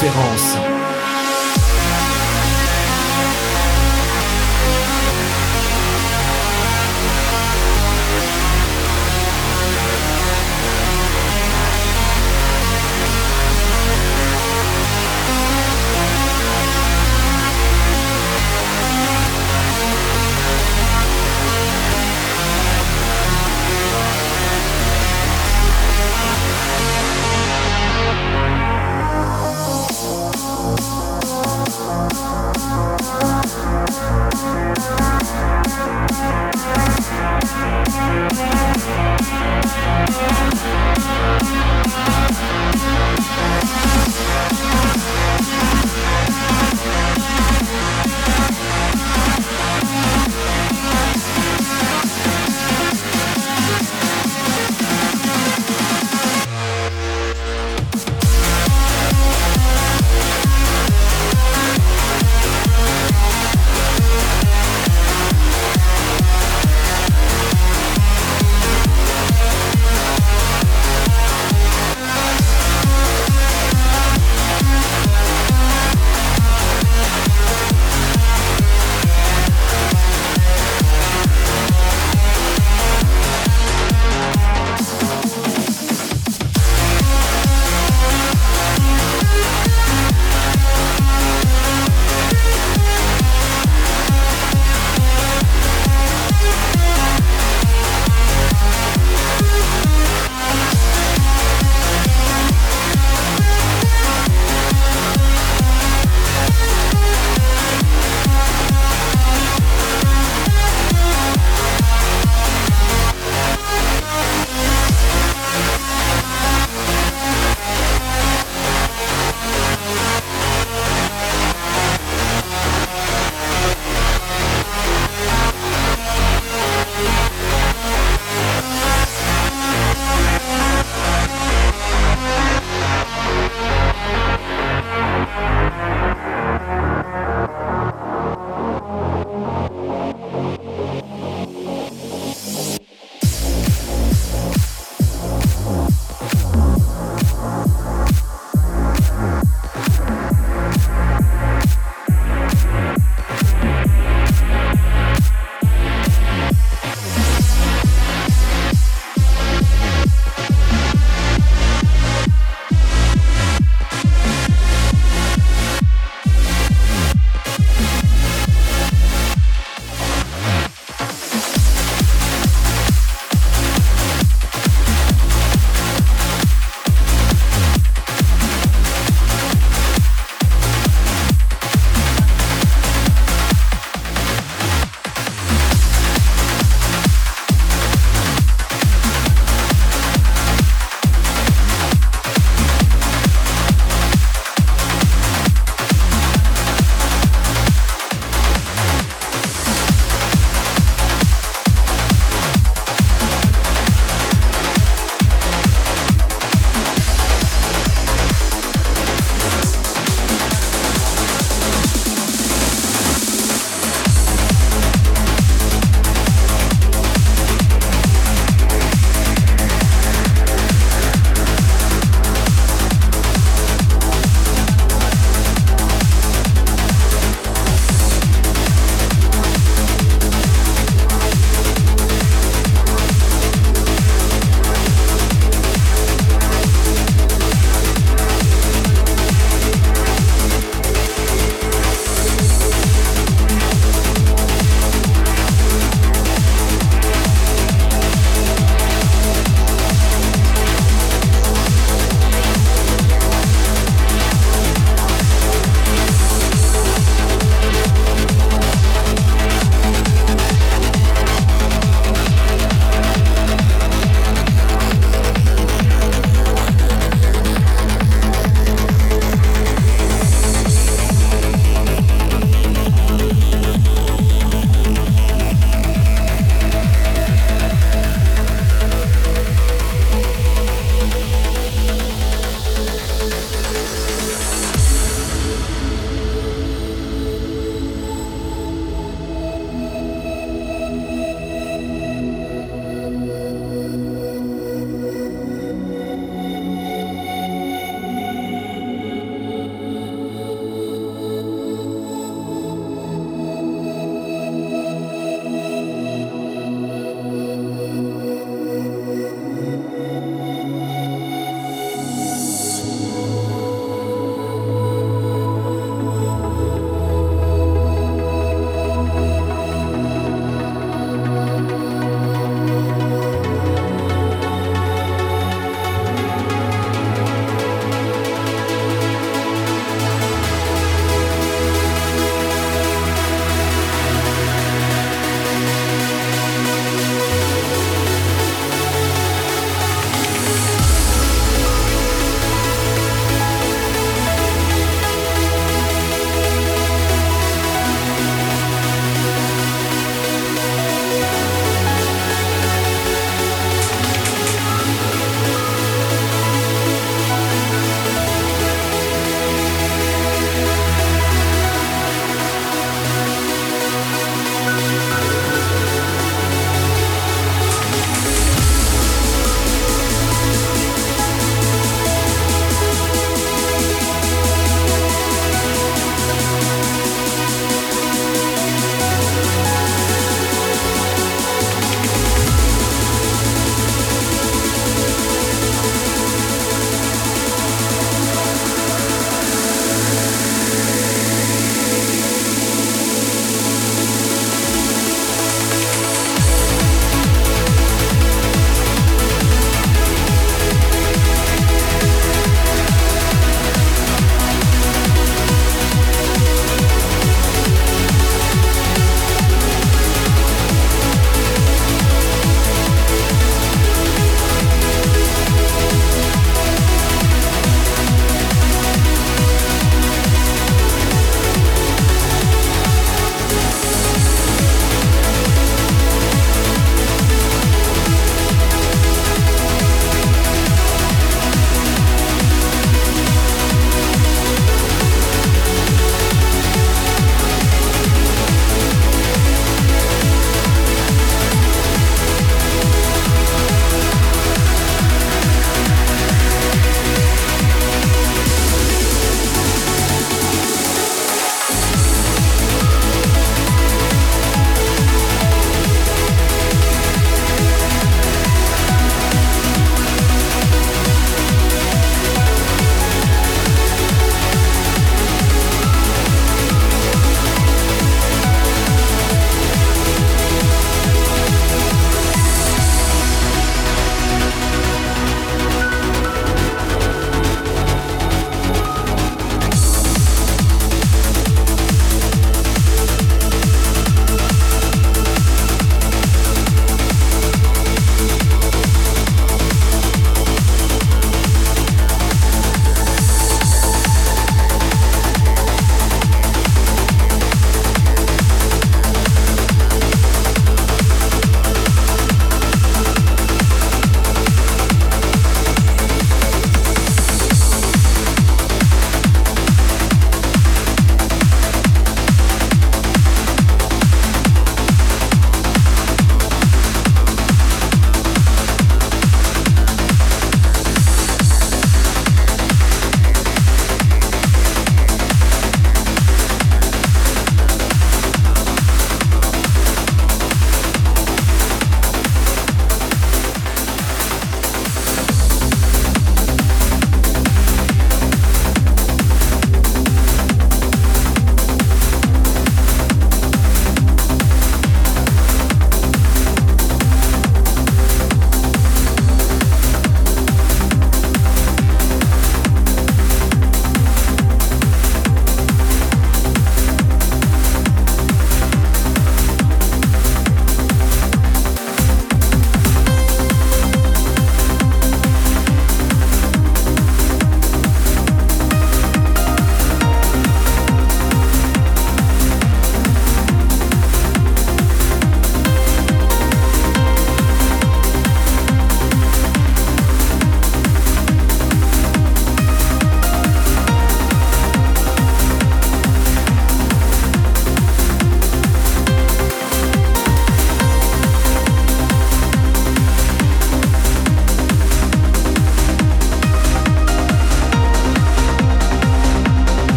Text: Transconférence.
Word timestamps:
Transconférence. 0.00 0.69